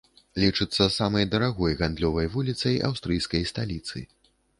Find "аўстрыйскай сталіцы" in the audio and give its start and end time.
2.89-4.05